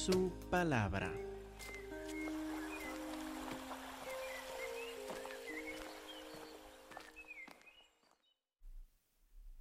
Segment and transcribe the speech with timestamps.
[0.00, 1.12] su palabra.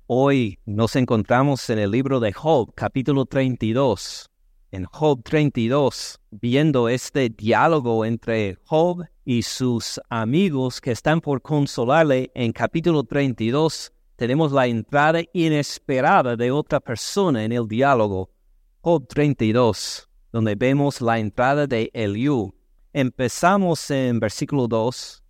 [0.08, 4.30] Hoy nos encontramos en el libro de Job, capítulo 32.
[4.72, 12.32] En Job 32, viendo este diálogo entre Job y sus amigos que están por consolarle,
[12.34, 18.30] en capítulo 32 tenemos la entrada inesperada de otra persona en el diálogo.
[18.82, 22.54] Job 32, donde vemos la entrada de Eliú.
[22.94, 25.24] Empezamos en versículo 2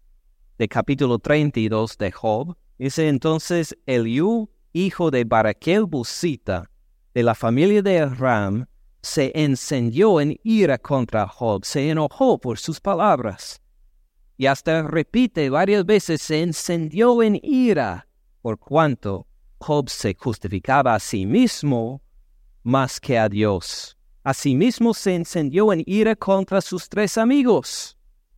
[0.57, 2.57] de capítulo 32 de Job.
[2.77, 6.69] Dice entonces Eliú hijo de Baraquel Busita,
[7.13, 8.65] de la familia de Ram,
[9.01, 13.61] se encendió en ira contra Job, se enojó por sus palabras.
[14.37, 18.07] Y hasta repite varias veces, se encendió en ira,
[18.41, 22.01] por cuanto Job se justificaba a sí mismo
[22.63, 23.98] más que a Dios.
[24.23, 27.97] Asimismo se encendió en ira contra sus tres amigos,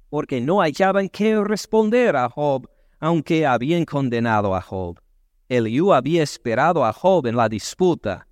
[0.09, 4.99] porque no hallaban qué responder a Job, aunque habían condenado a Job.
[5.49, 8.27] Eliú había esperado a Job en la disputa,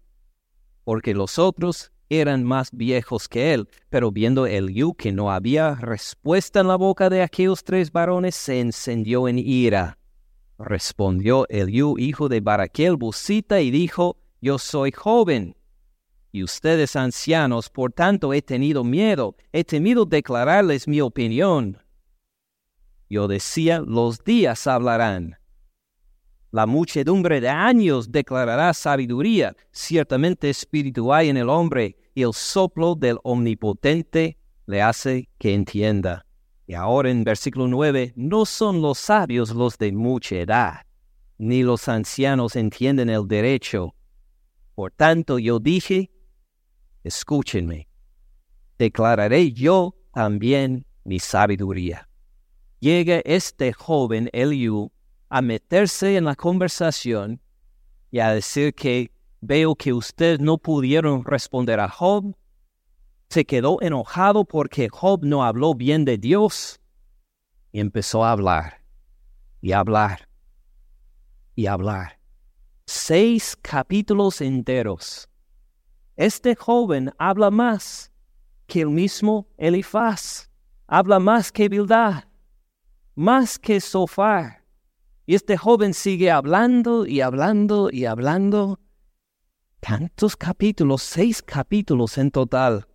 [0.84, 6.62] porque los otros eran más viejos que él, pero viendo Eliú que no había respuesta
[6.62, 9.98] en la boca de aquellos tres varones, se encendió en ira.
[10.58, 15.56] Respondió Eliú, hijo de Baraquel Busita, y dijo, Yo soy joven,
[16.32, 21.78] y ustedes ancianos, por tanto he tenido miedo, he temido declararles mi opinión.
[23.10, 25.40] Yo decía, los días hablarán,
[26.52, 29.56] la muchedumbre de años declarará sabiduría.
[29.72, 36.26] Ciertamente espíritu hay en el hombre y el soplo del omnipotente le hace que entienda.
[36.66, 40.82] Y ahora en versículo 9, no son los sabios los de mucha edad,
[41.38, 43.94] ni los ancianos entienden el derecho.
[44.74, 46.10] Por tanto yo dije,
[47.04, 47.88] escúchenme,
[48.78, 52.10] declararé yo también mi sabiduría.
[52.80, 54.92] Llega este joven Eliú
[55.30, 57.42] a meterse en la conversación
[58.12, 59.12] y a decir que
[59.42, 62.36] veo que ustedes no pudieron responder a Job.
[63.30, 66.80] Se quedó enojado porque Job no habló bien de Dios
[67.72, 68.84] y empezó a hablar
[69.62, 70.28] y hablar
[71.56, 72.20] y hablar.
[72.88, 75.29] Seis capítulos enteros.
[76.20, 78.12] Este joven habla más
[78.68, 80.50] que el mismo Elifaz,
[80.86, 82.26] habla más que Bildad,
[83.16, 84.66] más que Sofar
[85.26, 88.82] y este joven sigue hablando y hablando y hablando.
[89.80, 92.86] Tantos capítulos, seis capítulos en total.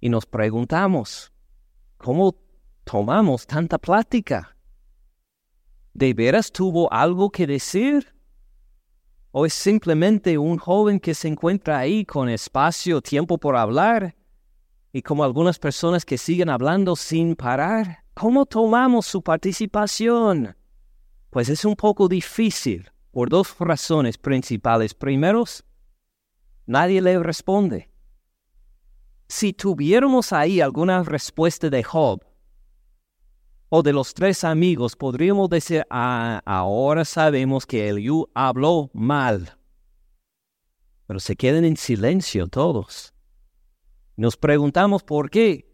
[0.00, 1.34] Y nos preguntamos,
[1.98, 2.34] ¿cómo
[2.84, 4.56] tomamos tanta plática?
[5.92, 8.14] ¿De veras tuvo algo que decir?
[9.32, 14.16] ¿O es simplemente un joven que se encuentra ahí con espacio, tiempo por hablar?
[14.92, 20.56] Y como algunas personas que siguen hablando sin parar, ¿cómo tomamos su participación?
[21.30, 24.94] Pues es un poco difícil por dos razones principales.
[24.94, 25.44] Primero,
[26.66, 27.88] nadie le responde.
[29.28, 32.20] Si tuviéramos ahí alguna respuesta de Job
[33.70, 39.56] o de los tres amigos, podríamos decir, ah, ahora sabemos que Eliú habló mal.
[41.06, 43.14] Pero se quedan en silencio todos.
[44.16, 45.70] Nos preguntamos por qué.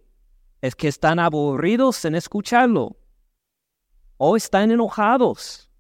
[0.61, 2.97] Es que están aburridos en escucharlo
[4.19, 5.71] o están enojados.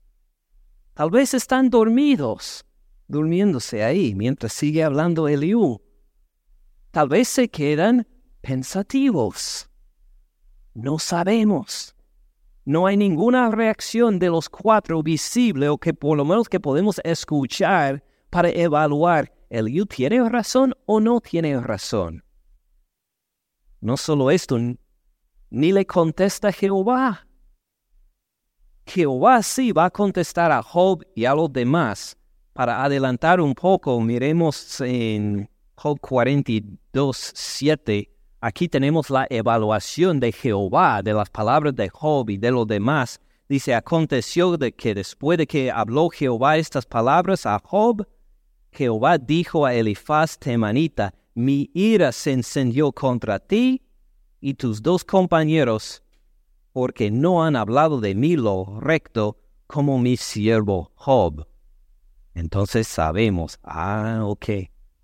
[0.94, 2.65] Tal vez están dormidos,
[3.09, 5.82] durmiéndose ahí mientras sigue hablando Eliú.
[6.93, 8.06] Tal vez se quedan
[8.41, 9.69] pensativos.
[10.72, 11.96] No sabemos.
[12.66, 17.00] No hay ninguna reacción de los cuatro visible o que por lo menos que podemos
[17.04, 22.25] escuchar para evaluar, ¿Eliú tiene razón o no tiene razón?
[23.81, 24.58] No solo esto,
[25.49, 27.29] ni le contesta Jehová.
[28.85, 32.17] Jehová sí va a contestar a Job y a los demás.
[32.52, 38.16] Para adelantar un poco, miremos en Job 42, 7.
[38.46, 43.20] Aquí tenemos la evaluación de Jehová, de las palabras de Job y de los demás.
[43.48, 48.06] Dice, aconteció de que después de que habló Jehová estas palabras a Job,
[48.70, 53.82] Jehová dijo a Elifaz Temanita, mi ira se encendió contra ti
[54.40, 56.04] y tus dos compañeros
[56.72, 61.48] porque no han hablado de mí lo recto como mi siervo Job.
[62.32, 64.46] Entonces sabemos, ah, ok,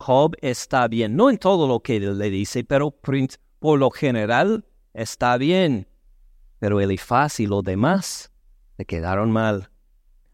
[0.02, 5.38] Job está bien, no en todo lo que le dice, pero por lo general está
[5.38, 5.86] bien.
[6.58, 8.30] Pero Elifaz y los demás
[8.76, 9.70] se quedaron mal.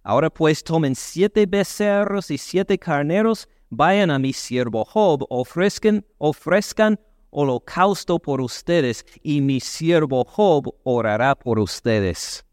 [0.02, 6.98] Ahora pues tomen siete becerros y siete carneros, vayan a mi siervo Job, ofrezcan, ofrezcan
[7.30, 12.44] holocausto por ustedes, y mi siervo Job orará por ustedes.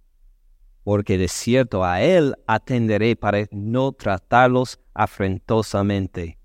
[0.83, 6.37] Porque de cierto a él atenderé para no tratarlos afrentosamente,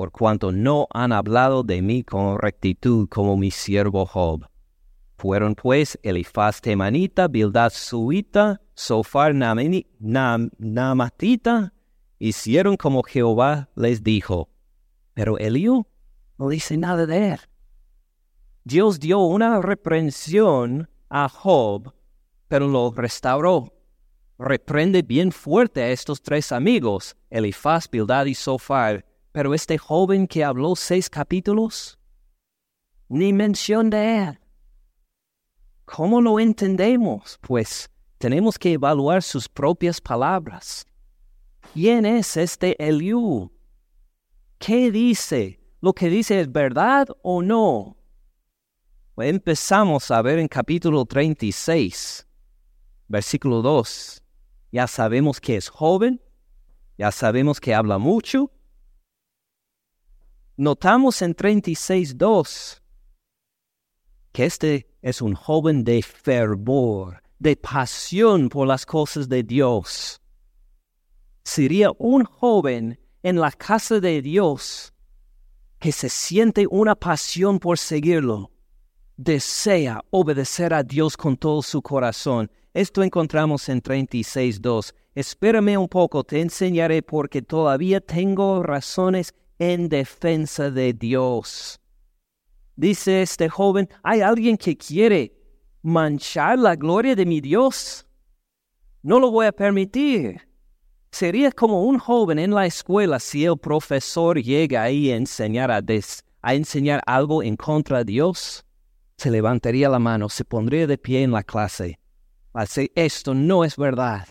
[0.00, 4.48] por cuanto no han hablado de mí con rectitud como mi siervo Job.
[5.18, 9.34] Fueron pues Elifaz temanita, Bildad suita, Sofar
[10.58, 11.74] namatita,
[12.18, 14.48] hicieron como Jehová les dijo.
[15.12, 15.86] Pero Eliú
[16.38, 17.40] no dice nada de él.
[18.64, 21.92] Dios dio una reprensión a Job,
[22.48, 23.70] pero lo restauró.
[24.38, 30.44] Reprende bien fuerte a estos tres amigos, Elifaz, Bildad y Sofar, pero este joven que
[30.44, 31.98] habló seis capítulos,
[33.08, 34.38] ni mención de él.
[35.84, 37.38] ¿Cómo lo entendemos?
[37.40, 40.86] Pues tenemos que evaluar sus propias palabras.
[41.72, 43.50] ¿Quién es este Eliú?
[44.58, 45.60] ¿Qué dice?
[45.80, 47.96] ¿Lo que dice es verdad o no?
[49.16, 52.26] Empezamos a ver en capítulo 36,
[53.08, 54.22] versículo 2.
[54.72, 56.22] Ya sabemos que es joven,
[56.96, 58.50] ya sabemos que habla mucho.
[60.60, 62.82] Notamos en 36.2
[64.30, 70.20] que este es un joven de fervor, de pasión por las cosas de Dios.
[71.44, 74.92] Sería un joven en la casa de Dios
[75.78, 78.50] que se siente una pasión por seguirlo,
[79.16, 82.50] desea obedecer a Dios con todo su corazón.
[82.74, 84.92] Esto encontramos en 36.2.
[85.14, 91.78] Espérame un poco, te enseñaré porque todavía tengo razones en defensa de Dios.
[92.76, 95.34] Dice este joven, ¿hay alguien que quiere
[95.82, 98.06] manchar la gloria de mi Dios?
[99.02, 100.48] No lo voy a permitir.
[101.12, 105.82] Sería como un joven en la escuela si el profesor llega ahí a enseñar, a,
[106.40, 108.64] a enseñar algo en contra de Dios.
[109.18, 111.98] Se levantaría la mano, se pondría de pie en la clase.
[112.54, 114.26] A decir, esto no es verdad.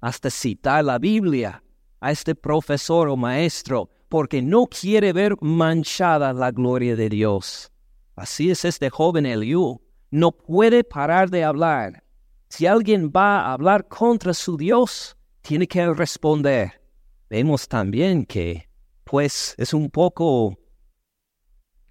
[0.00, 1.62] Hasta citar la Biblia
[2.00, 7.70] a este profesor o maestro, porque no quiere ver manchada la gloria de Dios.
[8.14, 9.80] Así es este joven Eliú.
[10.10, 12.04] No puede parar de hablar.
[12.48, 16.80] Si alguien va a hablar contra su Dios, tiene que responder.
[17.28, 18.68] Vemos también que,
[19.04, 20.56] pues, es un poco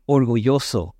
[0.05, 0.95] orgulloso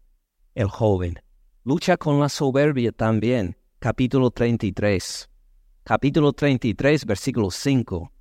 [0.53, 1.19] el joven.
[1.63, 3.57] Lucha con la soberbia también.
[3.79, 5.29] Capítulo 33.
[5.83, 8.12] Capítulo 33, versículo 5.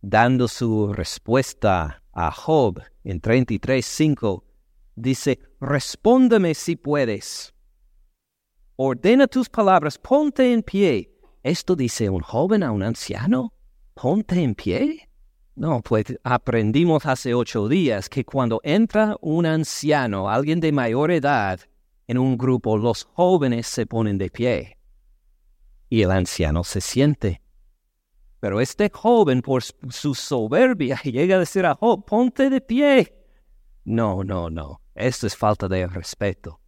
[0.00, 4.44] Dando su respuesta a Job en 33, 5,
[4.96, 7.54] dice, respóndeme si puedes.
[8.74, 11.12] Ordena tus palabras, ponte en pie.
[11.44, 13.52] ¿Esto dice un joven a un anciano?
[13.94, 15.08] ponte en pie?
[15.54, 21.60] No, pues aprendimos hace ocho días que cuando entra un anciano, alguien de mayor edad,
[22.06, 24.76] en un grupo, los jóvenes se ponen de pie.
[25.88, 27.42] Y el anciano se siente.
[28.40, 33.14] Pero este joven, por su soberbia, llega a decir a Job, ponte de pie.
[33.84, 34.80] No, no, no.
[34.94, 36.60] Esto es falta de respeto.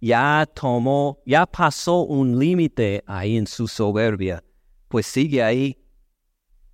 [0.00, 4.44] Ya tomó, ya pasó un límite ahí en su soberbia.
[4.88, 5.76] Pues sigue ahí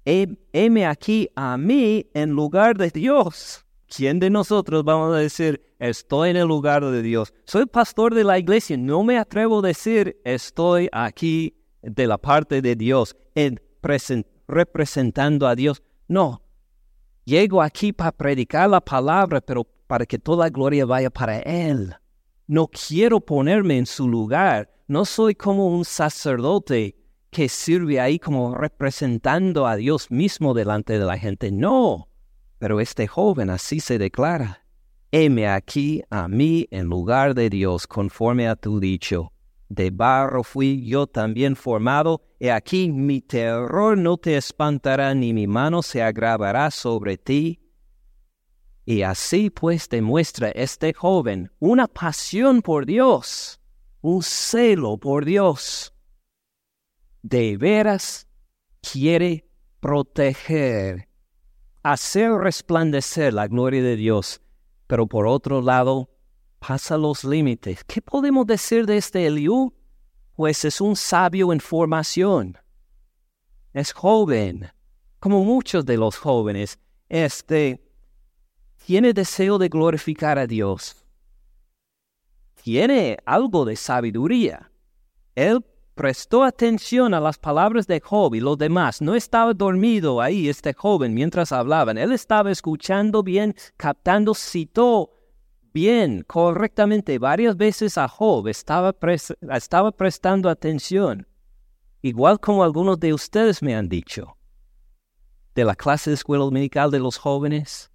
[0.05, 3.65] heme aquí a mí en lugar de Dios.
[3.87, 7.33] ¿Quién de nosotros vamos a decir, estoy en el lugar de Dios?
[7.45, 12.61] Soy pastor de la iglesia, no me atrevo a decir, estoy aquí de la parte
[12.61, 13.61] de Dios, en
[14.47, 15.83] representando a Dios.
[16.09, 16.43] No,
[17.25, 21.95] llego aquí para predicar la palabra, pero para que toda gloria vaya para Él.
[22.47, 26.97] No quiero ponerme en su lugar, no soy como un sacerdote
[27.31, 31.51] que sirve ahí como representando a Dios mismo delante de la gente.
[31.51, 32.09] No,
[32.59, 34.65] pero este joven así se declara.
[35.11, 39.33] Heme aquí a mí en lugar de Dios, conforme a tu dicho.
[39.69, 45.47] De barro fui yo también formado, y aquí mi terror no te espantará, ni mi
[45.47, 47.59] mano se agravará sobre ti.
[48.85, 53.59] Y así pues demuestra este joven una pasión por Dios,
[54.03, 55.95] un celo por Dios
[57.23, 58.29] de veras
[58.83, 59.49] quiere
[59.81, 61.09] proteger,
[61.83, 64.43] hacer resplandecer la gloria de Dios,
[64.87, 66.11] pero por otro lado
[66.59, 67.85] pasa los límites.
[67.85, 69.73] ¿Qué podemos decir de este Eliú?
[70.35, 72.59] Pues es un sabio en formación.
[73.73, 74.71] Es joven,
[75.21, 77.81] como muchos de los jóvenes, este
[78.85, 81.05] tiene deseo de glorificar a Dios.
[82.63, 84.71] Tiene algo de sabiduría.
[85.35, 85.65] Él
[85.95, 89.01] prestó atención a las palabras de Job y los demás.
[89.01, 91.97] No estaba dormido ahí este joven mientras hablaban.
[91.97, 95.14] Él estaba escuchando bien, captando, citó
[95.75, 98.93] bien, correctamente, varias veces a Job, estaba,
[99.93, 101.27] prestando atención,
[102.01, 104.39] igual como algunos de ustedes me han dicho.
[105.55, 107.91] De la clase de escuela dominical de los jóvenes,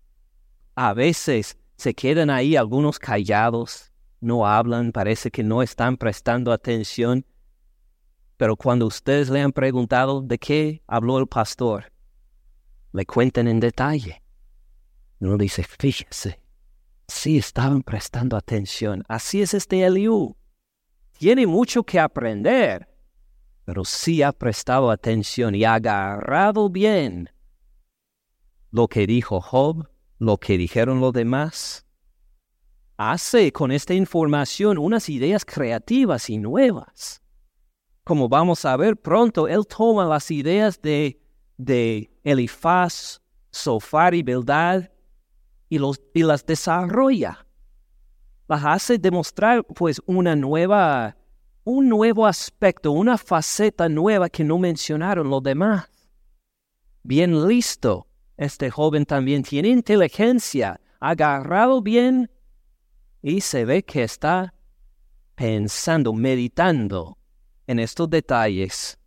[0.75, 7.25] a veces se quedan ahí algunos callados, no hablan, parece que no están prestando atención,
[8.35, 11.91] pero cuando ustedes le han preguntado de qué habló el pastor,
[12.91, 14.21] le cuentan en detalle.
[15.19, 16.41] Uno dice, fíjese,
[17.09, 19.03] sí estaban prestando atención.
[19.07, 20.35] Así es este Eliú.
[21.17, 22.87] Tiene mucho que aprender,
[23.65, 27.29] pero sí ha prestado atención y ha agarrado bien
[28.71, 29.89] lo que dijo Job,
[30.19, 31.85] lo que dijeron los demás.
[32.97, 37.21] Hace con esta información unas ideas creativas y nuevas.
[38.03, 41.21] Como vamos a ver pronto, él toma las ideas de,
[41.57, 44.89] de Elifaz, Sofar y Bildad
[45.69, 47.45] y, los, y las desarrolla.
[48.47, 51.15] Las hace demostrar pues una nueva,
[51.63, 55.87] un nuevo aspecto, una faceta nueva que no mencionaron los demás.
[57.03, 62.29] Bien listo, este joven también tiene inteligencia, agarrado bien
[63.21, 64.53] y se ve que está
[65.35, 67.17] pensando, meditando
[67.67, 68.97] en estos detalles.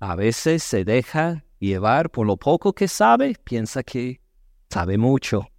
[0.00, 4.20] A veces se deja llevar por lo poco que sabe, piensa que
[4.68, 5.51] sabe mucho.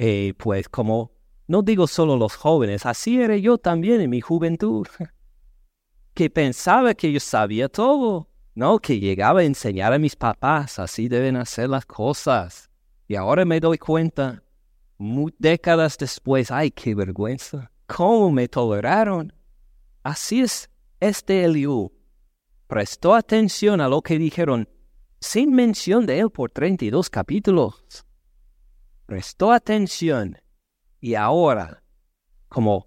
[0.00, 1.10] Eh, pues como
[1.48, 4.86] no digo solo los jóvenes, así era yo también en mi juventud,
[6.14, 8.78] que pensaba que yo sabía todo, ¿no?
[8.78, 12.70] Que llegaba a enseñar a mis papás, así deben hacer las cosas.
[13.08, 14.44] Y ahora me doy cuenta,
[15.36, 19.32] décadas después, ay, qué vergüenza, ¿cómo me toleraron?
[20.04, 21.90] Así es este Eliú.
[22.68, 24.68] Prestó atención a lo que dijeron,
[25.18, 28.06] sin mención de él por 32 capítulos
[29.08, 30.36] prestó atención
[31.00, 31.82] y ahora,
[32.50, 32.86] como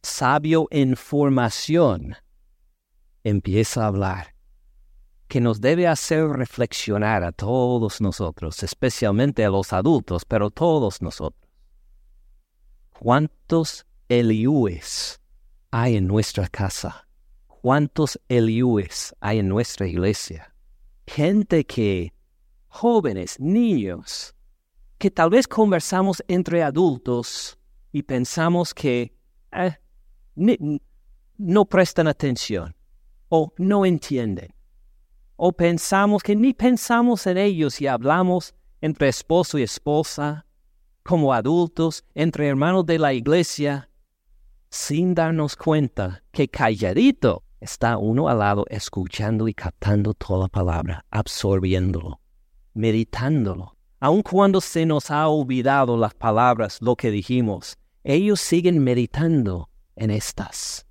[0.00, 2.14] sabio en formación,
[3.24, 4.36] empieza a hablar,
[5.26, 11.50] que nos debe hacer reflexionar a todos nosotros, especialmente a los adultos, pero todos nosotros.
[13.00, 15.20] ¿Cuántos Eliúes
[15.72, 17.08] hay en nuestra casa?
[17.48, 20.54] ¿Cuántos Eliúes hay en nuestra iglesia?
[21.08, 22.14] Gente que,
[22.68, 24.36] jóvenes, niños,
[25.00, 27.58] que tal vez conversamos entre adultos
[27.90, 29.16] y pensamos que
[29.50, 29.76] eh,
[31.38, 32.76] no prestan atención
[33.30, 34.54] o no entienden.
[35.36, 40.44] O pensamos que ni pensamos en ellos y hablamos entre esposo y esposa,
[41.02, 43.88] como adultos, entre hermanos de la iglesia,
[44.68, 51.06] sin darnos cuenta que calladito está uno al lado escuchando y captando toda la palabra,
[51.10, 52.20] absorbiéndolo,
[52.74, 59.68] meditándolo Aun cuando se nos ha olvidado las palabras, lo que dijimos, ellos siguen meditando
[59.94, 60.86] en estas,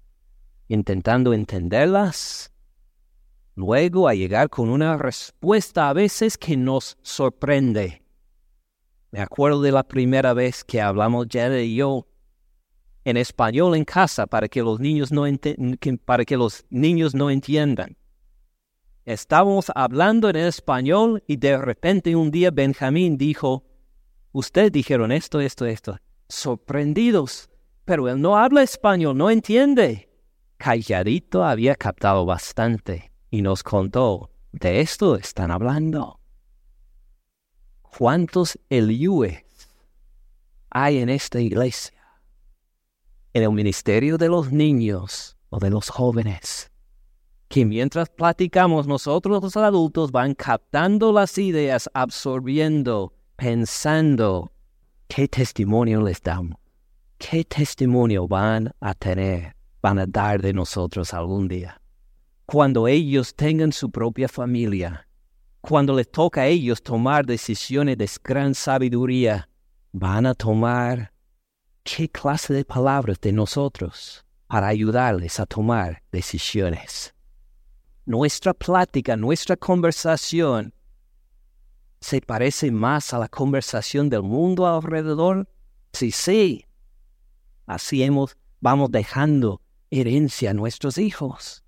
[0.67, 2.51] intentando entenderlas,
[3.55, 8.03] luego a llegar con una respuesta a veces que nos sorprende.
[9.09, 12.05] Me acuerdo de la primera vez que hablamos Jared y yo
[13.05, 15.23] en español en casa para que los niños no,
[16.05, 17.97] para que los niños no entiendan.
[19.05, 23.63] Estábamos hablando en español y de repente un día Benjamín dijo,
[24.31, 25.97] ustedes dijeron esto, esto, esto.
[26.27, 27.49] Sorprendidos,
[27.85, 30.09] pero él no habla español, no entiende.
[30.57, 36.19] Calladito había captado bastante y nos contó, de esto están hablando.
[37.81, 39.43] ¿Cuántos Eliúes
[40.69, 41.99] hay en esta iglesia?
[43.33, 46.69] En el ministerio de los niños o de los jóvenes
[47.49, 54.51] que mientras platicamos nosotros los adultos van captando las ideas, absorbiendo, pensando,
[55.07, 56.59] ¿qué testimonio les damos?
[57.17, 61.81] ¿Qué testimonio van a tener, van a dar de nosotros algún día?
[62.45, 65.07] Cuando ellos tengan su propia familia,
[65.59, 69.49] cuando les toca a ellos tomar decisiones de gran sabiduría,
[69.91, 71.11] van a tomar
[71.83, 77.13] qué clase de palabras de nosotros para ayudarles a tomar decisiones
[78.09, 80.73] nuestra plática, nuestra conversación,
[82.01, 85.47] se parece más a la conversación del mundo alrededor?
[85.93, 86.65] Sí, sí.
[87.67, 89.61] Así hemos, vamos dejando
[89.91, 91.63] herencia a nuestros hijos.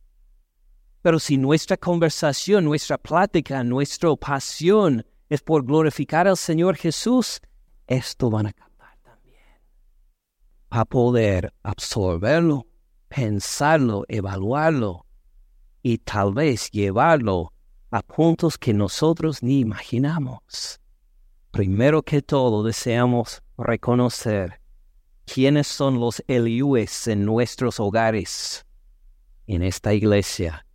[1.04, 7.40] Pero si nuestra conversación, nuestra plática, nuestra pasión es por glorificar al Señor Jesús,
[7.86, 9.44] esto van a captar también.
[10.70, 12.66] Para poder absorberlo,
[13.10, 15.06] pensarlo, evaluarlo
[15.82, 17.54] y tal vez llevarlo
[17.92, 20.80] a puntos que nosotros ni imaginamos.
[21.52, 24.62] Primero que todo deseamos reconocer
[25.34, 28.66] ¿Quiénes son los Eliúes en nuestros hogares,
[29.48, 30.66] en esta iglesia?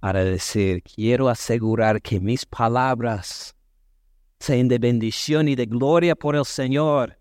[0.00, 3.54] Para decir, quiero asegurar que mis palabras
[4.38, 7.18] sean de bendición y de gloria por el Señor.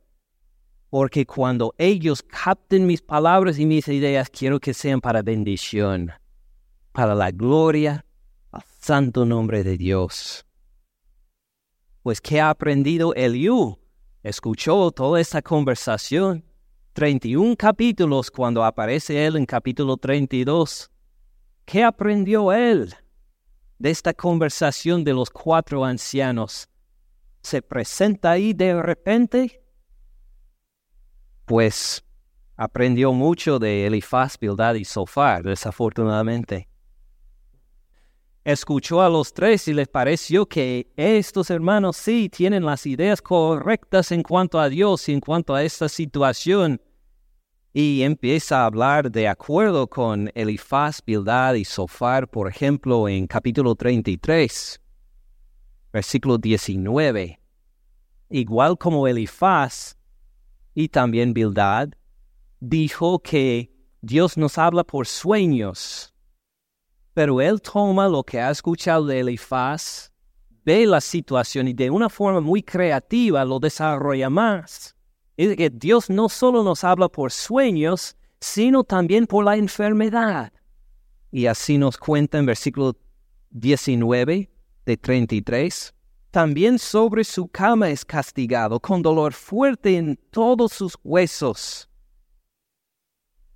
[0.89, 6.13] Porque cuando ellos capten mis palabras y mis ideas, quiero que sean para bendición,
[6.93, 8.05] para la gloria
[8.51, 10.45] al santo nombre de Dios.
[12.03, 13.79] Pues, ¿qué ha aprendido Eliú?
[14.21, 16.45] Escuchó toda esta conversación.
[16.93, 20.91] 31 capítulos cuando aparece él en capítulo 32.
[21.65, 22.93] ¿Qué aprendió él
[23.79, 26.69] de esta conversación de los cuatro ancianos?
[27.41, 29.63] ¿Se presenta ahí de repente?
[31.45, 32.05] Pues
[32.55, 36.67] aprendió mucho de Elifaz, Bildad y Sofar, desafortunadamente
[38.43, 44.11] escuchó a los tres y les pareció que estos hermanos sí tienen las ideas correctas
[44.11, 46.81] en cuanto a Dios y en cuanto a esta situación.
[47.73, 53.75] Y empieza a hablar de acuerdo con Elifaz, Bildad y Sofar, por ejemplo, en capítulo
[53.75, 54.79] 33,
[55.91, 57.39] versículo 19.
[58.29, 59.95] Igual como Elifaz
[60.75, 61.89] y también Bildad,
[62.59, 63.71] dijo que
[64.01, 66.12] Dios nos habla por sueños
[67.13, 70.11] pero él toma lo que ha escuchado de Elifaz,
[70.65, 74.95] ve la situación y de una forma muy creativa lo desarrolla más.
[75.37, 80.51] Es que Dios no solo nos habla por sueños, sino también por la enfermedad.
[81.31, 82.95] Y así nos cuenta en versículo
[83.51, 84.49] 19
[84.85, 85.93] de 33.
[86.31, 91.87] También sobre su cama es castigado con dolor fuerte en todos sus huesos,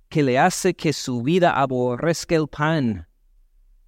[0.08, 3.07] que le hace que su vida aborrezca el pan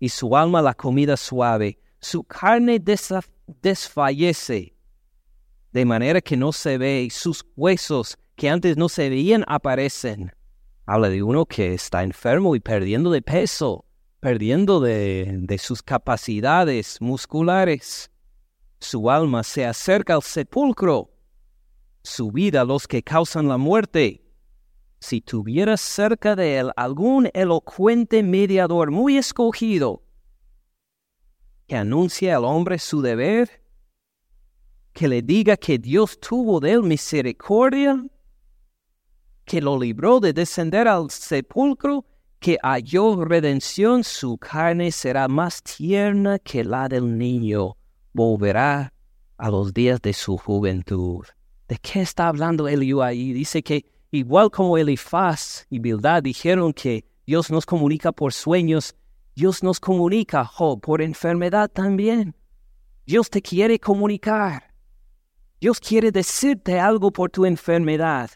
[0.00, 1.78] y su alma la comida suave.
[2.00, 2.82] Su carne
[3.46, 4.74] desfallece,
[5.72, 10.32] de manera que no se ve, sus huesos que antes no se veían aparecen.
[10.86, 13.84] Habla de uno que está enfermo y perdiendo de peso,
[14.18, 18.10] perdiendo de, de sus capacidades musculares.
[18.80, 21.10] Su alma se acerca al sepulcro,
[22.02, 24.29] su vida los que causan la muerte
[25.00, 30.02] si tuvieras cerca de él algún elocuente mediador muy escogido,
[31.66, 33.62] que anuncie al hombre su deber,
[34.92, 38.04] que le diga que Dios tuvo de él misericordia,
[39.44, 42.04] que lo libró de descender al sepulcro,
[42.38, 47.76] que halló redención, su carne será más tierna que la del niño,
[48.12, 48.92] volverá
[49.36, 51.24] a los días de su juventud.
[51.68, 53.32] ¿De qué está hablando Eliú ahí?
[53.32, 58.96] Dice que Igual como Elifaz y Bildad dijeron que Dios nos comunica por sueños,
[59.36, 62.34] Dios nos comunica, Job, por enfermedad también.
[63.06, 64.74] Dios te quiere comunicar.
[65.60, 68.30] Dios quiere decirte algo por tu enfermedad.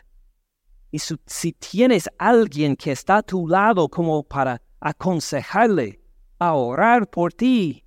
[0.93, 6.01] Y si tienes alguien que está a tu lado como para aconsejarle,
[6.39, 7.85] a orar por ti,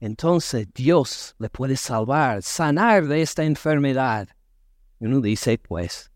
[0.00, 4.28] entonces Dios le puede salvar, sanar de esta enfermedad.
[4.98, 6.10] Y uno dice, pues,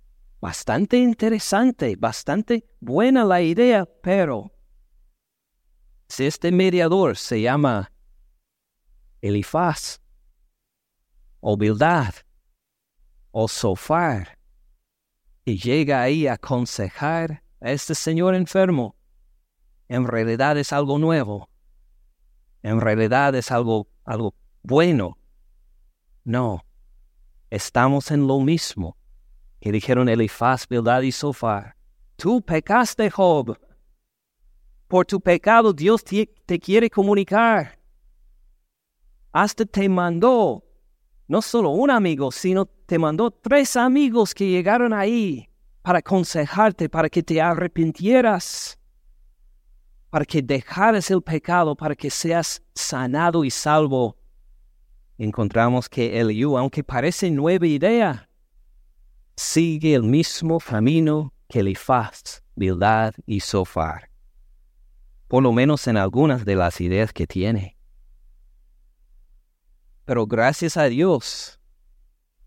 [0.44, 4.52] Bastante interesante, bastante buena la idea, pero
[6.07, 7.90] si este mediador se llama
[9.22, 10.02] Elifaz,
[11.40, 12.12] o Bildad,
[13.30, 14.38] o Sofar,
[15.46, 18.96] y llega ahí a aconsejar a este señor enfermo,
[19.88, 21.48] en realidad es algo nuevo,
[22.62, 25.16] en realidad es algo, algo bueno.
[26.22, 26.66] No,
[27.48, 28.98] estamos en lo mismo
[29.64, 31.74] y dijeron Elifaz, Bildad y Sofar,
[32.16, 33.59] tú pecaste, Job.
[34.87, 37.79] Por tu pecado Dios te, quiere comunicar.
[39.33, 40.62] Hasta te mandó,
[41.27, 45.48] no solo un amigo, sino te mandó tres amigos que llegaron ahí
[45.81, 48.79] para aconsejarte, para que te arrepintieras,
[50.11, 54.18] para que dejaras el pecado, para que seas sanado y salvo.
[55.16, 58.29] Encontramos que Eliú, aunque parece nueva idea,
[59.37, 64.11] sigue el mismo camino que Elifaz, Bildad y Sofar,
[65.29, 67.77] por lo menos en algunas de las ideas que tiene.
[70.05, 71.59] Pero gracias a Dios,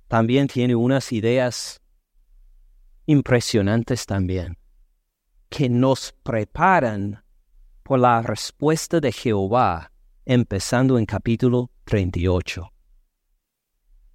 [0.07, 1.81] también tiene unas ideas
[3.05, 4.57] impresionantes también,
[5.49, 7.23] que nos preparan
[7.83, 9.91] por la respuesta de Jehová,
[10.25, 12.71] empezando en capítulo 38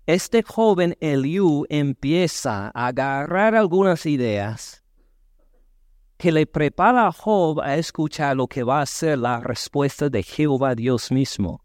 [0.06, 4.82] este joven Eliú empieza a agarrar algunas ideas
[6.16, 10.22] que le prepara a Job a escuchar lo que va a ser la respuesta de
[10.22, 11.64] Jehová Dios mismo.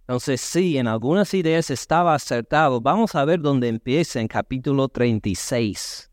[0.00, 2.80] Entonces, sí, en algunas ideas estaba acertado.
[2.80, 6.10] Vamos a ver dónde empieza en capítulo 36.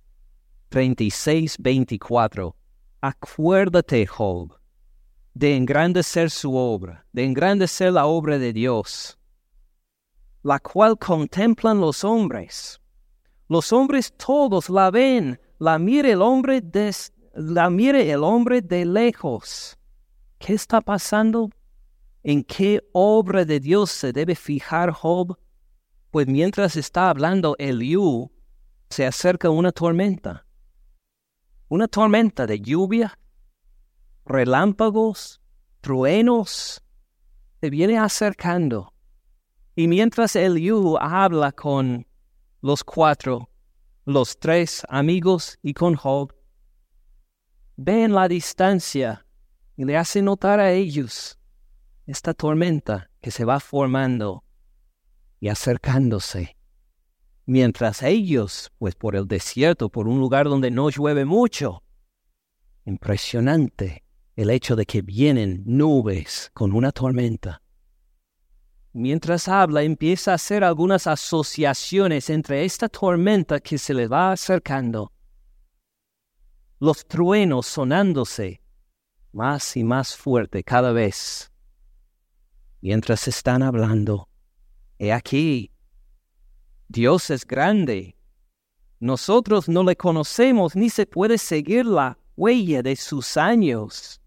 [0.67, 2.55] 36, 24.
[2.99, 4.59] Acuérdate, Job,
[5.33, 9.17] de engrandecer su obra, de engrandecer la obra de Dios,
[10.45, 12.79] la cual contemplan los hombres.
[13.49, 16.61] Los hombres todos la ven, la mire el hombre
[17.33, 19.75] la mire el hombre de lejos.
[20.37, 21.49] ¿Qué está pasando?
[22.21, 25.35] ¿En qué obra de Dios se debe fijar Job?
[26.11, 28.31] Pues mientras está hablando Eliú,
[28.91, 30.45] se acerca una tormenta.
[31.69, 33.17] Una tormenta de lluvia,
[34.25, 35.41] relámpagos,
[35.81, 36.83] truenos,
[37.61, 38.94] se viene acercando.
[39.75, 42.07] Y mientras Eliú habla con
[42.61, 43.49] los cuatro,
[44.05, 46.33] los tres amigos y con Job,
[47.75, 49.25] ven la distancia
[49.75, 51.37] y le hace notar a ellos
[52.05, 54.45] esta tormenta que se va formando
[55.41, 56.55] y acercándose.
[57.45, 61.83] Mientras ellos, pues por el desierto, por un lugar donde no llueve mucho,
[62.85, 64.03] impresionante
[64.35, 67.61] el hecho de que vienen nubes con una tormenta.
[68.97, 75.11] Mientras habla, empieza a hacer algunas asociaciones entre esta tormenta que se le va acercando,
[76.79, 78.61] los truenos sonándose
[79.33, 81.51] más y más fuerte cada vez.
[82.79, 84.29] Mientras están hablando,
[84.97, 85.73] he aquí,
[86.87, 88.15] Dios es grande.
[89.01, 94.21] Nosotros no le conocemos ni se puede seguir la huella de sus años.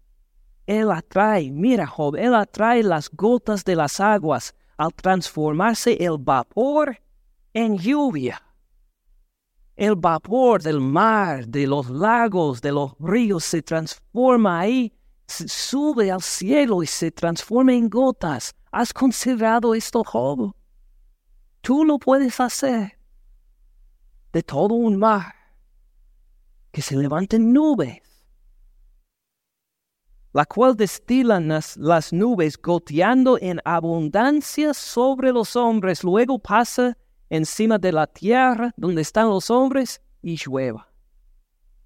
[0.67, 6.97] Él atrae, mira Job, Él atrae las gotas de las aguas al transformarse el vapor
[7.53, 8.41] en lluvia.
[9.75, 14.93] El vapor del mar, de los lagos, de los ríos se transforma ahí,
[15.27, 18.55] sube al cielo y se transforma en gotas.
[18.71, 20.55] ¿Has considerado esto, Job?
[21.59, 22.97] Tú lo puedes hacer
[24.31, 25.33] de todo un mar
[26.71, 27.99] que se levanten nubes,
[30.31, 36.97] la cual destilan las, nubes goteando en abundancia sobre los hombres, luego pasa
[37.29, 40.87] encima de la tierra donde están los hombres y llueva.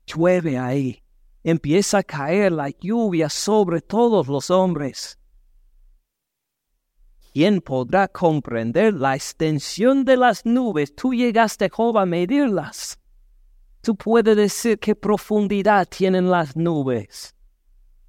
[0.05, 1.01] Llueve ahí,
[1.43, 5.17] empieza a caer la lluvia sobre todos los hombres.
[7.33, 10.93] ¿Quién podrá comprender la extensión de las nubes?
[10.93, 12.99] Tú llegaste, Job, a medirlas.
[13.81, 17.33] Tú puedes decir qué profundidad tienen las nubes,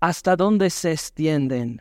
[0.04, 1.80] hasta dónde se extienden.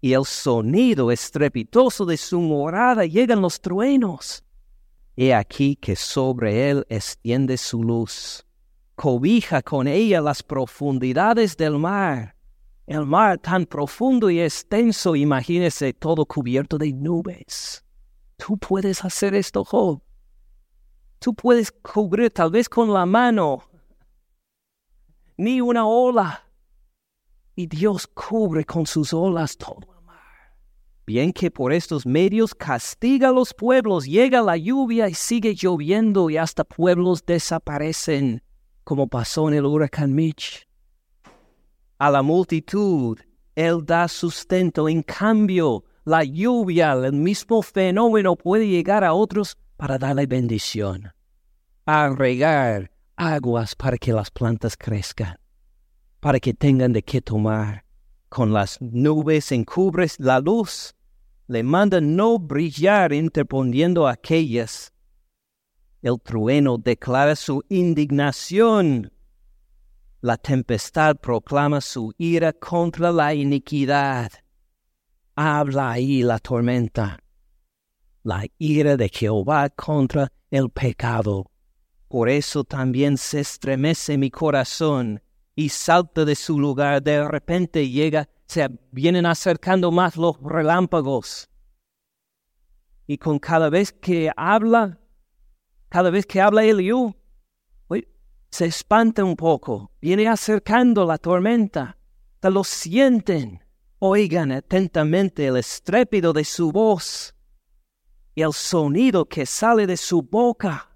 [0.00, 4.44] Y el sonido estrepitoso de su morada llegan los truenos.
[5.16, 8.46] He aquí que sobre él extiende su luz,
[8.94, 12.36] cobija con ella las profundidades del mar
[12.86, 17.84] el mar tan profundo y extenso, imagínese todo cubierto de nubes.
[18.36, 20.02] Tú puedes hacer esto, Job.
[21.18, 23.62] Tú puedes cubrir tal vez con la mano,
[25.42, 26.44] ni una ola.
[27.54, 30.16] Y Dios cubre con sus olas todo el mar.
[31.06, 36.30] Bien que por estos medios castiga a los pueblos, llega la lluvia y sigue lloviendo
[36.30, 38.42] y hasta pueblos desaparecen,
[38.84, 40.66] como pasó en el huracán Mitch
[42.02, 43.16] a la multitud,
[43.54, 44.88] Él da sustento.
[44.88, 51.12] En cambio, la lluvia, el mismo fenómeno puede llegar a otros para darle bendición,
[51.86, 55.38] a regar aguas para que las plantas crezcan,
[56.20, 57.84] para que tengan de qué tomar.
[58.28, 60.94] Con las nubes encubres la luz,
[61.48, 64.92] le manda no brillar interponiendo aquellas.
[66.00, 69.12] El trueno declara su indignación
[70.24, 74.30] la tempestad proclama su ira contra la iniquidad.
[75.34, 77.18] Habla ahí la tormenta.
[78.22, 81.50] La ira de Jehová contra el pecado.
[82.12, 85.22] Por eso también se estremece mi corazón
[85.54, 87.02] y salta de su lugar.
[87.02, 91.48] De repente llega, se vienen acercando más los relámpagos.
[93.06, 95.00] Y con cada vez que habla,
[95.88, 97.16] cada vez que habla Eliú,
[98.50, 101.96] se espanta un poco, viene acercando la tormenta,
[102.40, 103.64] te lo sienten,
[104.00, 107.34] oigan atentamente el estrépito de su voz
[108.34, 110.91] y el sonido que sale de su boca.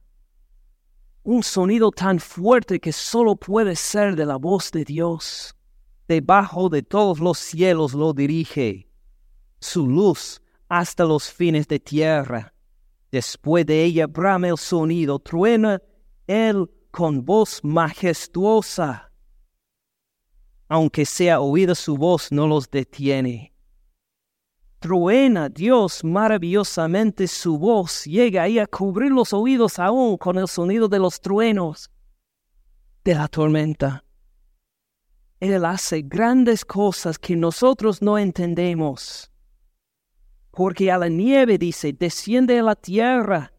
[1.27, 5.57] Un sonido tan fuerte que solo puede ser de la voz de Dios.
[6.07, 8.89] Debajo de todos los cielos lo dirige.
[9.59, 12.55] Su luz hasta los fines de tierra.
[13.11, 15.83] Después de ella brama el sonido, truena
[16.29, 19.11] el con voz majestuosa.
[20.69, 23.53] Aunque sea oída su voz, no los detiene.
[24.87, 30.87] Truena Dios maravillosamente su voz, llega ahí a cubrir los oídos aún con el sonido
[30.87, 31.91] de los truenos
[33.03, 34.05] de la tormenta.
[35.41, 39.31] Él hace grandes cosas que nosotros no entendemos.
[40.53, 43.53] Porque a la nieve dice, desciende a la tierra,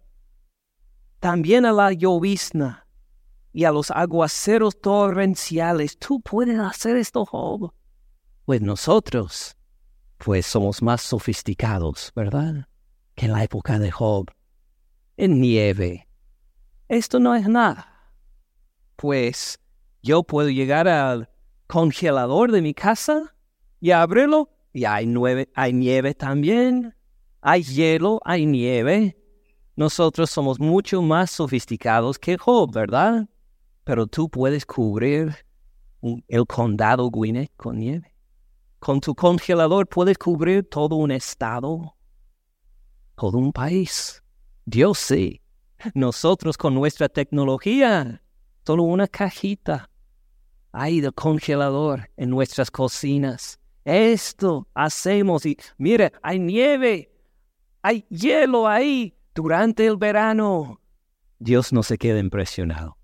[1.19, 2.87] también a la llovizna
[3.51, 5.97] y a los aguaceros torrenciales.
[5.97, 7.73] ¿Tú puedes hacer esto, Job?
[8.45, 9.56] Pues nosotros,
[10.17, 12.67] pues somos más sofisticados, ¿verdad?
[13.15, 14.31] Que en la época de Job.
[15.17, 16.07] En nieve.
[16.87, 18.11] Esto no es nada.
[18.95, 19.59] Pues
[20.01, 21.29] yo puedo llegar al
[21.67, 23.35] congelador de mi casa
[23.79, 25.07] y abrirlo y hay,
[25.55, 26.95] hay nieve también.
[27.41, 29.17] Hay hielo, hay nieve.
[29.75, 33.27] Nosotros somos mucho más sofisticados que Job, ¿verdad?
[33.87, 35.33] pero tú puedes cubrir
[36.27, 38.13] el condado Gwinnett con nieve.
[38.79, 41.95] Con tu congelador puedes cubrir todo un estado,
[43.15, 44.23] todo un país.
[44.65, 45.41] Dios sí.
[45.93, 48.21] Nosotros con nuestra tecnología,
[48.65, 49.89] solo una cajita
[50.79, 53.59] hay de congelador en nuestras cocinas.
[53.83, 57.11] Esto hacemos y mire, hay nieve,
[57.81, 60.79] hay hielo ahí durante el verano.
[61.39, 62.95] Dios no se queda impresionado.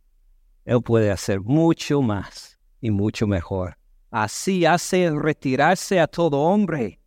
[0.65, 3.77] Él puede hacer mucho más y mucho mejor.
[4.13, 6.99] Así hace retirarse a todo hombre.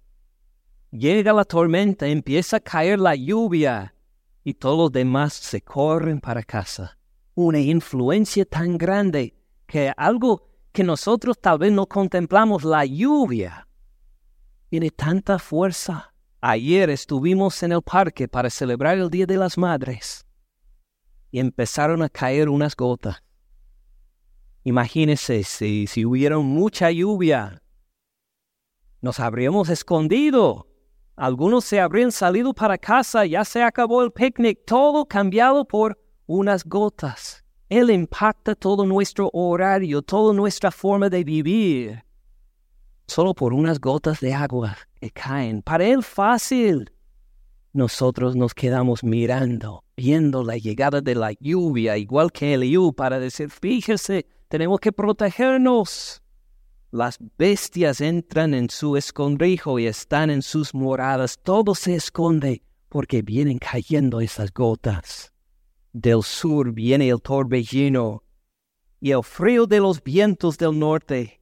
[0.91, 3.95] Llega la tormenta, empieza a caer la lluvia
[4.43, 6.99] y todos los demás se corren para casa.
[7.37, 9.37] Una influencia tan grande
[9.69, 13.69] que algo que nosotros tal vez no contemplamos, la lluvia,
[14.69, 16.13] tiene tanta fuerza.
[16.41, 20.27] Ayer estuvimos en el parque para celebrar el Día de las Madres
[21.31, 23.23] y empezaron a caer unas gotas.
[24.67, 27.63] Imagínense si, si hubiera mucha lluvia.
[29.01, 30.67] Nos habríamos escondido.
[31.15, 36.65] Algunos se habrían salido para casa, ya se acabó el picnic, todo cambiado por unas
[36.65, 37.45] gotas.
[37.69, 42.05] Él impacta todo nuestro horario, toda nuestra forma de vivir.
[43.07, 45.63] Solo por unas gotas de agua que caen.
[45.63, 46.91] Para Él fácil.
[47.73, 53.49] Nosotros nos quedamos mirando, viendo la llegada de la lluvia, igual que Eliú, para decir,
[53.49, 56.23] fíjese, tenemos que protegernos.
[56.91, 61.39] Las bestias entran en su escondrijo y están en sus moradas.
[61.43, 65.33] Todo se esconde porque vienen cayendo esas gotas.
[65.93, 68.23] Del sur viene el torbellino
[69.01, 71.41] y el frío de los vientos del norte.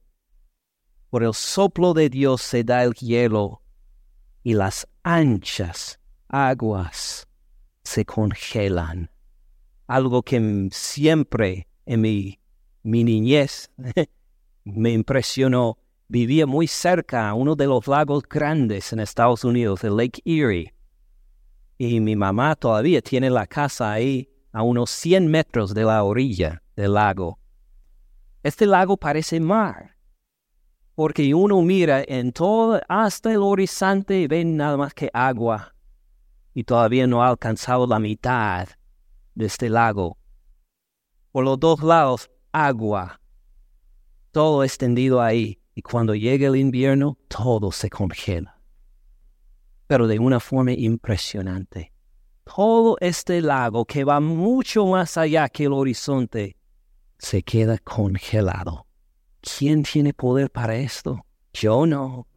[1.09, 3.61] Por el soplo de Dios se da el hielo
[4.43, 7.27] y las anchas aguas
[7.83, 9.09] se congelan.
[9.87, 12.39] Algo que siempre en mi
[12.85, 13.71] mi niñez
[14.63, 15.79] me impresionó.
[16.07, 20.75] Vivía muy cerca a uno de los lagos grandes en Estados Unidos, el Lake Erie.
[21.79, 26.61] Y mi mamá todavía tiene la casa ahí a unos 100 metros de la orilla
[26.75, 27.39] del lago.
[28.43, 29.95] Este lago parece mar,
[30.93, 35.73] porque uno mira en todo hasta el horizonte y ve nada más que agua.
[36.53, 38.67] Y todavía no ha alcanzado la mitad
[39.33, 40.19] de este lago.
[41.31, 43.19] Por los dos lados agua,
[44.31, 48.61] todo extendido ahí, y cuando llega el invierno, todo se congela.
[49.87, 51.91] Pero de una forma impresionante.
[52.45, 56.55] Todo este lago que va mucho más allá que el horizonte,
[57.17, 58.87] se queda congelado.
[59.41, 61.25] ¿Quién tiene poder para esto?
[61.51, 62.27] Yo no.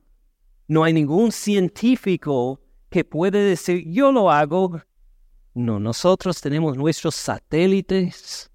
[0.67, 4.81] No hay ningún científico que puede decir, yo lo hago.
[5.55, 8.51] No, nosotros tenemos nuestros satélites,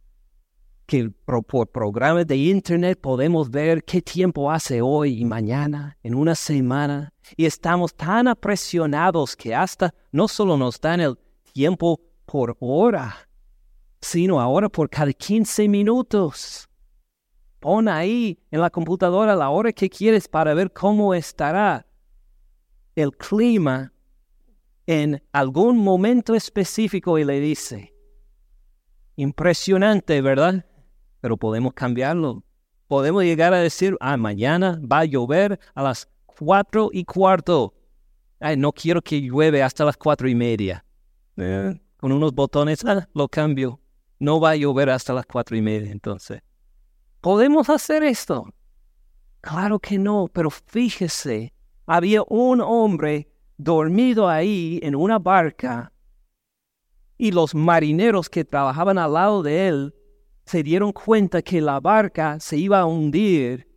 [1.48, 7.12] por programas de internet podemos ver qué tiempo hace hoy y mañana, en una semana,
[7.36, 11.18] y estamos tan apresionados que hasta no solo nos dan el
[11.52, 13.28] tiempo por hora,
[14.02, 16.70] sino ahora por cada 15 minutos.
[17.60, 21.88] Pon ahí en la computadora la hora que quieres para ver cómo estará
[22.96, 23.92] el clima
[24.86, 27.96] en algún momento específico y le dice,
[29.16, 30.64] impresionante, ¿verdad?
[31.24, 32.44] Pero podemos cambiarlo.
[32.90, 37.74] Podemos llegar a decir, ah, mañana va a llover a las cuatro y cuarto.
[38.42, 40.84] Ay, no quiero que llueve hasta las cuatro y media.
[41.38, 43.80] Eh, con unos botones, ah, lo cambio.
[44.20, 46.42] No va a llover hasta las cuatro y media, entonces.
[47.22, 48.54] ¿Podemos hacer esto?
[49.40, 51.54] Claro que no, pero fíjese,
[51.86, 55.94] había un hombre dormido ahí en una barca
[57.18, 59.96] y los marineros que trabajaban al lado de él
[60.46, 63.68] se dieron cuenta que la barca se iba a hundir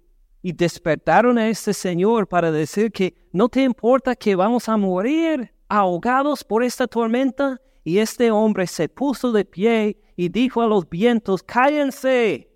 [0.43, 5.53] y despertaron a este señor para decir que no te importa que vamos a morir
[5.69, 7.61] ahogados por esta tormenta.
[7.83, 12.49] Y este hombre se puso de pie y dijo a los vientos, cállense.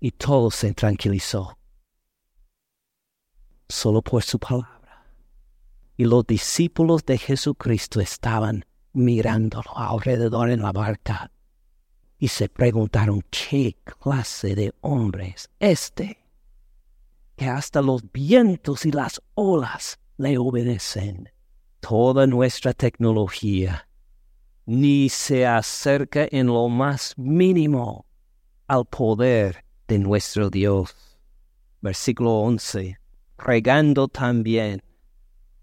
[0.00, 1.56] Y todo se tranquilizó.
[3.68, 5.06] Solo por su palabra.
[5.96, 11.30] Y los discípulos de Jesucristo estaban mirándolo alrededor en la barca
[12.22, 16.18] y se preguntaron qué clase de hombre es este
[17.34, 21.28] que hasta los vientos y las olas le obedecen.
[21.80, 23.88] Toda nuestra tecnología
[24.66, 28.06] ni se acerca en lo más mínimo
[28.68, 30.94] al poder de nuestro Dios.
[31.80, 33.00] Versículo 11.
[33.36, 34.80] Regando también,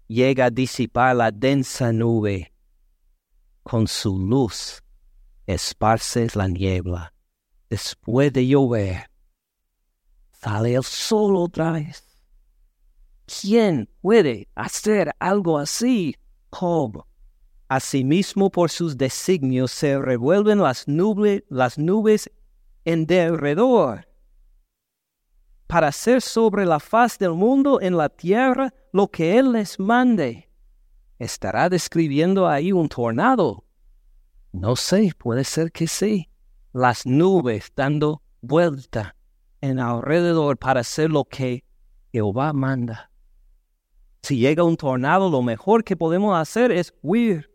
[0.08, 2.52] llega a disipar la densa nube.
[3.62, 4.82] Con su luz
[5.54, 7.12] esparce la niebla.
[7.68, 9.10] Después de llover,
[10.32, 12.04] sale el sol otra vez.
[13.26, 16.16] ¿Quién puede hacer algo así,
[16.50, 17.04] Job?
[17.68, 22.28] Asimismo, por sus designios se revuelven las, nubes, las nubes
[22.84, 24.08] en derredor,
[25.68, 30.50] para hacer sobre la faz del mundo en la tierra lo que Él les mande.
[31.20, 33.64] ¿Estará describiendo ahí un tornado?
[34.52, 36.28] No sé, puede ser que sí.
[36.72, 39.16] Las nubes dando vuelta
[39.60, 41.64] en alrededor para hacer lo que
[42.12, 43.10] Jehová manda.
[44.22, 47.50] Si llega un tornado, lo mejor que podemos hacer es huir.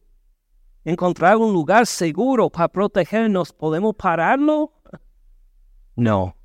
[0.83, 3.51] Encontrar un lugar seguro para protegernos.
[3.53, 4.71] ¿Podemos pararlo?
[5.95, 6.35] No,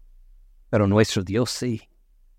[0.68, 1.82] pero nuestro Dios sí.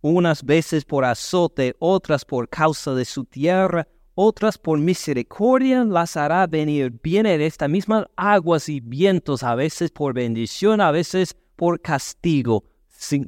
[0.01, 6.47] Unas veces por azote, otras por causa de su tierra, otras por misericordia las hará
[6.47, 6.93] venir.
[7.01, 12.63] Vienen estas mismas aguas y vientos, a veces por bendición, a veces por castigo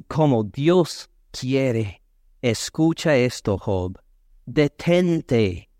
[0.08, 2.00] como Dios quiere.
[2.42, 3.98] Escucha esto, Job.
[4.46, 5.70] Detente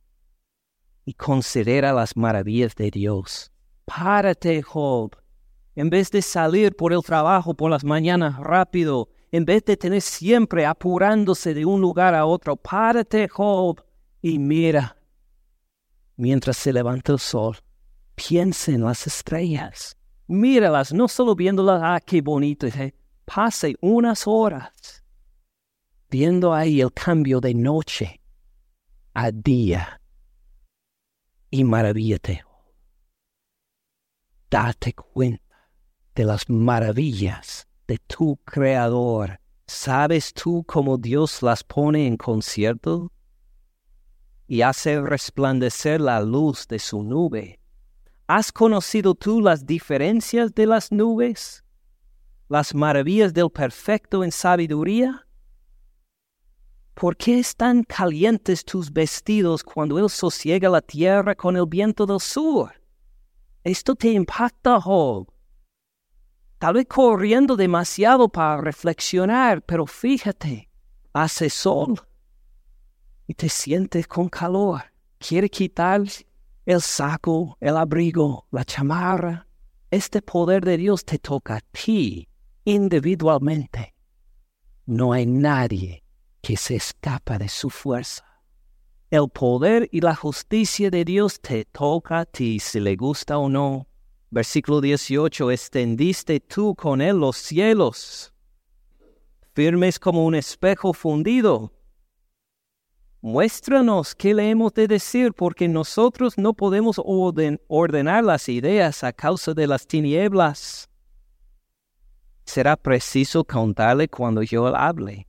[1.05, 3.53] y considera las maravillas de Dios.
[3.85, 5.17] Párate, Job.
[5.77, 10.01] En vez de salir por el trabajo por las mañanas rápido, en vez de tener
[10.01, 13.85] siempre apurándose de un lugar a otro, párate, Job,
[14.25, 14.97] y mira.
[16.17, 17.59] Mientras se levanta el sol,
[18.15, 19.99] piensa en las estrellas.
[20.27, 22.95] Míralas, no solo viéndolas, ah, qué bonito, ¿eh?
[23.27, 25.05] pase unas horas
[26.09, 28.23] viendo ahí el cambio de noche
[29.13, 30.01] a día
[31.51, 32.45] y maravíllate.
[34.51, 35.69] Date cuenta
[36.15, 39.39] de las maravillas de tu Creador.
[39.67, 43.11] ¿Sabes tú cómo Dios las pone en concierto?
[44.46, 47.61] Y hace resplandecer la luz de su nube.
[48.26, 51.64] ¿Has conocido tú las diferencias de las nubes?
[52.48, 55.26] las maravillas del perfecto en sabiduría?
[56.94, 62.20] ¿Por qué están calientes tus vestidos cuando Él sosiega la tierra con el viento del
[62.20, 62.72] sur?
[63.64, 65.26] Esto te impacta, Job.
[66.59, 70.70] Tal vez corriendo demasiado para reflexionar, pero fíjate,
[71.12, 72.00] hace sol
[73.27, 74.83] y te sientes con calor.
[75.19, 76.03] Quiere quitar
[76.67, 79.47] el saco, el abrigo, la chamarra.
[79.91, 82.29] Este poder de Dios te toca a ti
[82.65, 83.95] individualmente.
[84.87, 86.03] No hay nadie
[86.43, 88.25] que se escapa de su fuerza.
[89.11, 93.49] El poder y la justicia de Dios te toca a ti si le gusta o
[93.49, 93.87] no.
[94.31, 98.35] Versículo 18, extendiste tú con él los cielos,
[99.55, 101.73] firmes como un espejo fundido.
[103.25, 109.55] Muéstranos qué le hemos de decir, porque nosotros no podemos ordenar las ideas a causa
[109.55, 110.91] de las tinieblas
[112.45, 115.27] será preciso contarle cuando yo hable.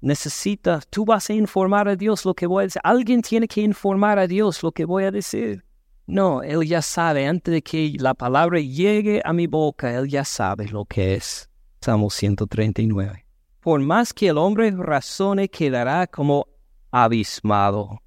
[0.00, 2.80] Necesita, tú vas a informar a Dios lo que voy a decir.
[2.84, 5.64] Alguien tiene que informar a Dios lo que voy a decir.
[6.06, 10.24] No, Él ya sabe, antes de que la palabra llegue a mi boca, Él ya
[10.24, 11.48] sabe lo que es.
[11.80, 13.24] Salmo 139.
[13.60, 16.46] Por más que el hombre razone, quedará como
[16.90, 18.00] abismado.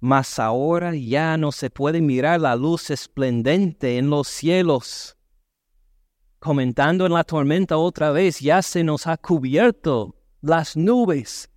[0.00, 5.16] Mas ahora ya no se puede mirar la luz esplendente en los cielos
[6.46, 11.50] comentando en la tormenta otra vez, ya se nos ha cubierto las nubes.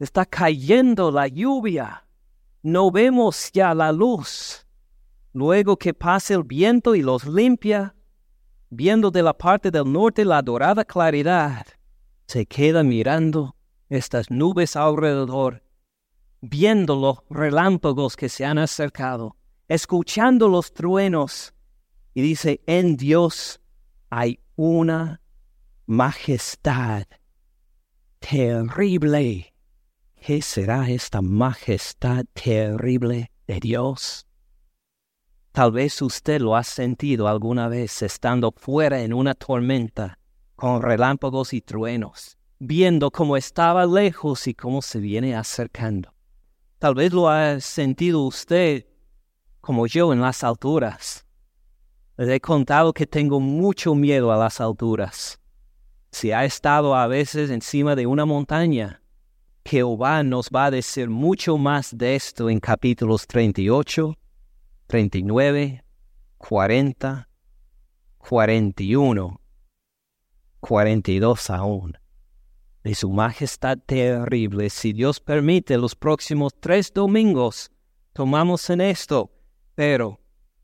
[0.00, 2.04] Está cayendo la lluvia.
[2.62, 4.66] No vemos ya la luz.
[5.32, 7.94] Luego que pase el viento y los limpia,
[8.70, 11.64] viendo de la parte del norte la dorada claridad,
[12.26, 13.54] se queda mirando
[13.94, 15.62] estas nubes alrededor,
[16.40, 19.36] viendo los relámpagos que se han acercado,
[19.68, 21.54] escuchando los truenos
[22.12, 23.60] y dice, en Dios
[24.10, 25.20] hay una
[25.86, 27.04] majestad
[28.18, 29.52] terrible.
[30.14, 34.26] ¿Qué será esta majestad terrible de Dios?
[35.52, 40.18] Tal vez usted lo ha sentido alguna vez estando fuera en una tormenta
[40.56, 46.14] con relámpagos y truenos, viendo cómo estaba lejos y cómo se viene acercando.
[46.78, 48.86] Tal vez lo ha sentido usted
[49.60, 51.26] como yo en las alturas.
[52.16, 55.40] Les he contado que tengo mucho miedo a las alturas.
[56.10, 59.02] Si ha estado a veces encima de una montaña,
[59.64, 64.16] Jehová nos va a decir mucho más de esto en capítulos 38,
[64.86, 65.84] 39,
[66.38, 67.28] 40,
[68.18, 69.40] 41,
[70.60, 72.03] 42 aún.
[72.84, 77.70] De su majestad terrible, si Dios permite, los próximos tres domingos
[78.12, 79.32] tomamos en esto,
[79.74, 80.20] pero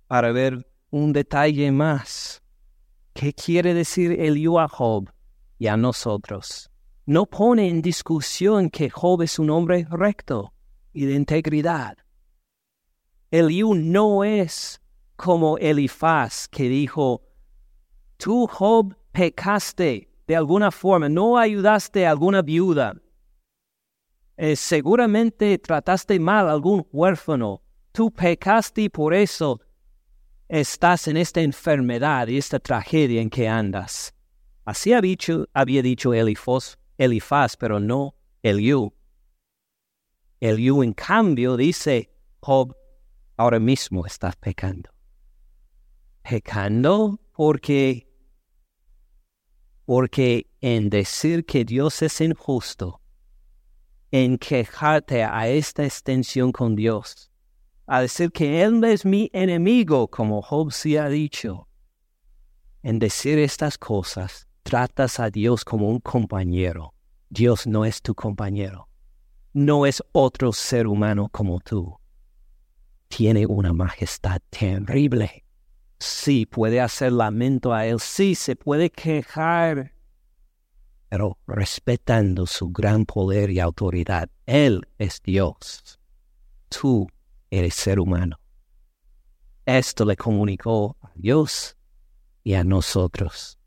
[0.07, 2.43] para ver un detalle más.
[3.15, 5.11] ¿Qué quiere decir Eliú a Job
[5.59, 6.71] y a nosotros?
[7.07, 10.53] No pone en discusión que Job es un hombre recto
[10.93, 11.97] y de integridad.
[13.31, 14.83] Eliú no es
[15.17, 17.23] como Elifaz que dijo,
[18.19, 22.95] tú Job pecaste de alguna forma, no ayudaste a alguna viuda,
[24.37, 29.61] eh, seguramente trataste mal a algún huérfano, tú pecaste y por eso
[30.49, 34.15] estás en esta enfermedad y esta tragedia en que andas.
[34.65, 38.95] Así había dicho, había dicho Elifaz, pero no Eliú.
[40.39, 42.09] Eliú, en cambio, dice,
[42.39, 42.77] Job,
[43.37, 44.91] ahora mismo estás pecando.
[46.23, 48.07] Pecando porque,
[49.91, 53.01] porque en decir que Dios es injusto,
[54.13, 57.33] en quejarte a esta extensión con Dios,
[57.89, 61.67] a decir que Él es mi enemigo, como Job sí ha dicho.
[62.85, 66.95] En decir estas cosas, tratas a Dios como un compañero.
[67.29, 68.87] Dios no es tu compañero.
[69.53, 71.97] No es otro ser humano como tú.
[73.09, 75.45] Tiene una majestad terrible.
[76.01, 79.93] Sí puede hacer lamento a Él, sí se puede quejar,
[81.11, 84.31] pero respetando su gran poder y autoridad.
[84.47, 85.99] Él es Dios.
[86.69, 87.09] Tú
[87.51, 88.39] eres ser humano.
[89.67, 91.77] Esto le comunicó a Dios
[92.45, 93.59] y a nosotros.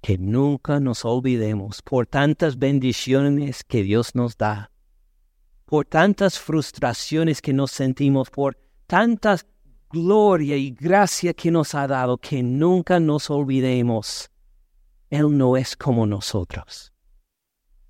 [0.00, 4.72] Que nunca nos olvidemos por tantas bendiciones que Dios nos da,
[5.64, 8.58] por tantas frustraciones que nos sentimos, por
[8.88, 9.46] tantas
[9.92, 14.30] gloria y gracia que nos ha dado, que nunca nos olvidemos.
[15.10, 16.92] Él no es como nosotros.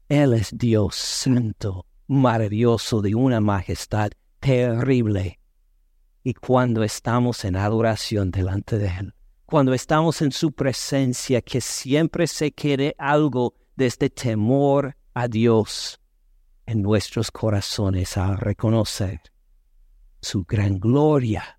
[0.08, 5.38] Él es Dios santo, maravilloso, de una majestad terrible.
[6.24, 9.14] Y cuando estamos en adoración delante de Él,
[9.46, 16.00] cuando estamos en su presencia, que siempre se quede algo de este temor a Dios
[16.66, 19.20] en nuestros corazones a reconocer
[20.20, 21.58] su gran gloria.